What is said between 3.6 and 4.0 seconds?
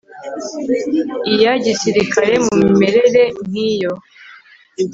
iyo